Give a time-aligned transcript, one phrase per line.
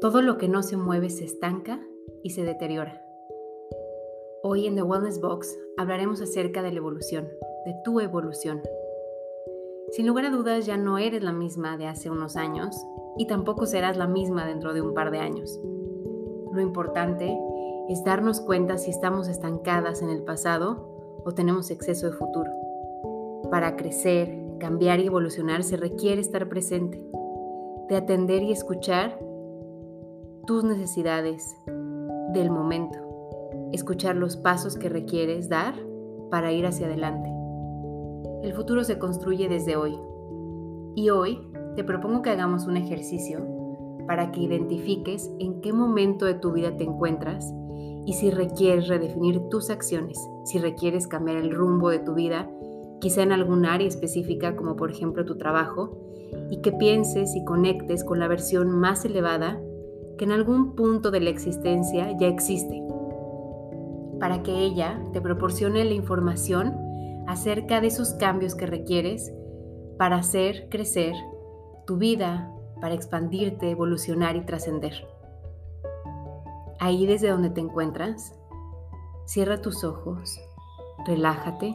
[0.00, 1.78] Todo lo que no se mueve se estanca
[2.22, 3.04] y se deteriora.
[4.42, 7.28] Hoy en The Wellness Box hablaremos acerca de la evolución,
[7.66, 8.62] de tu evolución.
[9.90, 12.74] Sin lugar a dudas ya no eres la misma de hace unos años
[13.18, 15.60] y tampoco serás la misma dentro de un par de años.
[16.50, 17.38] Lo importante
[17.90, 22.50] es darnos cuenta si estamos estancadas en el pasado o tenemos exceso de futuro.
[23.50, 27.06] Para crecer, cambiar y evolucionar se requiere estar presente,
[27.90, 29.18] de atender y escuchar
[30.50, 31.56] tus necesidades
[32.32, 32.98] del momento,
[33.70, 35.74] escuchar los pasos que requieres dar
[36.28, 37.30] para ir hacia adelante.
[38.42, 39.96] El futuro se construye desde hoy.
[40.96, 41.38] Y hoy
[41.76, 43.46] te propongo que hagamos un ejercicio
[44.08, 47.48] para que identifiques en qué momento de tu vida te encuentras
[48.04, 52.50] y si requieres redefinir tus acciones, si requieres cambiar el rumbo de tu vida,
[53.00, 55.96] quizá en algún área específica como por ejemplo tu trabajo,
[56.50, 59.60] y que pienses y conectes con la versión más elevada
[60.20, 62.86] que en algún punto de la existencia ya existe,
[64.20, 66.76] para que ella te proporcione la información
[67.26, 69.32] acerca de esos cambios que requieres
[69.96, 71.14] para hacer crecer
[71.86, 75.08] tu vida, para expandirte, evolucionar y trascender.
[76.78, 78.38] Ahí desde donde te encuentras,
[79.24, 80.38] cierra tus ojos,
[81.06, 81.74] relájate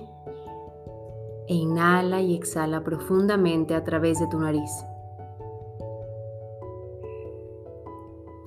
[1.47, 4.69] e inhala y exhala profundamente a través de tu nariz.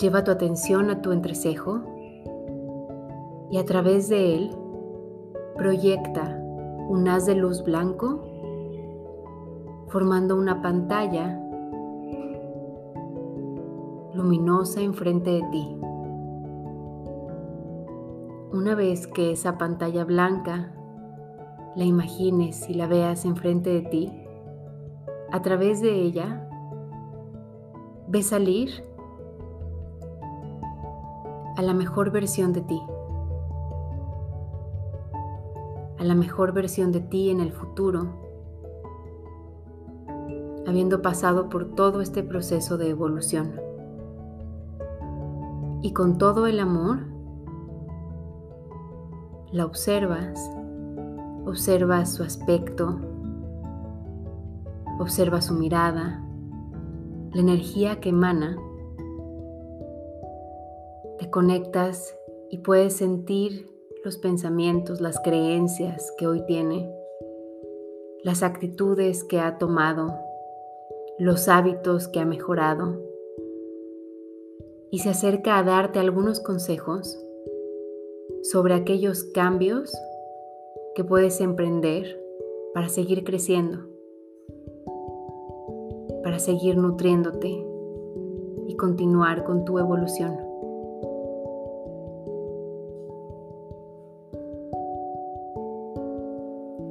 [0.01, 1.81] Lleva tu atención a tu entrecejo
[3.51, 4.51] y a través de él
[5.57, 6.41] proyecta
[6.89, 8.23] un haz de luz blanco
[9.89, 11.41] formando una pantalla
[14.15, 15.77] luminosa enfrente de ti.
[18.53, 20.73] Una vez que esa pantalla blanca
[21.75, 24.13] la imagines y la veas enfrente de ti,
[25.33, 26.49] a través de ella
[28.07, 28.88] ve salir
[31.59, 32.81] a la mejor versión de ti,
[35.99, 38.11] a la mejor versión de ti en el futuro,
[40.69, 43.61] habiendo pasado por todo este proceso de evolución.
[45.83, 47.01] Y con todo el amor,
[49.51, 50.39] la observas,
[51.45, 53.01] observas su aspecto,
[55.01, 56.25] observas su mirada,
[57.33, 58.59] la energía que emana
[61.19, 62.17] te conectas
[62.51, 63.67] y puedes sentir
[64.05, 66.91] los pensamientos, las creencias que hoy tiene,
[68.23, 70.15] las actitudes que ha tomado,
[71.19, 73.03] los hábitos que ha mejorado
[74.91, 77.19] y se acerca a darte algunos consejos
[78.43, 79.95] sobre aquellos cambios
[80.95, 82.23] que puedes emprender
[82.73, 83.89] para seguir creciendo,
[86.23, 87.65] para seguir nutriéndote
[88.69, 90.48] y continuar con tu evolución.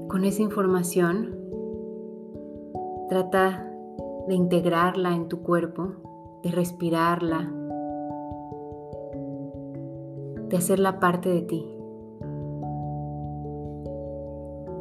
[0.08, 1.36] Con esa información,
[3.10, 3.70] trata
[4.30, 5.96] de integrarla en tu cuerpo,
[6.44, 7.52] de respirarla,
[10.48, 11.78] de hacerla parte de ti.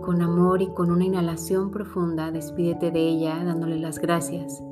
[0.05, 4.63] Con amor y con una inhalación profunda, despídete de ella dándole las gracias.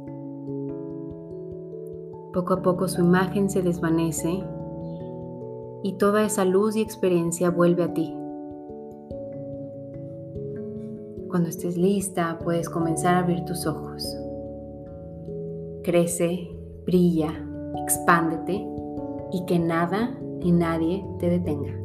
[2.33, 4.45] Poco a poco su imagen se desvanece
[5.83, 8.17] y toda esa luz y experiencia vuelve a ti.
[11.35, 14.07] Cuando estés lista, puedes comenzar a abrir tus ojos.
[15.83, 16.49] Crece,
[16.87, 17.33] brilla,
[17.83, 18.65] expándete
[19.33, 21.84] y que nada ni nadie te detenga.